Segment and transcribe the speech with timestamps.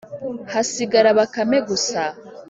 [0.53, 2.01] hasigara bakame gusa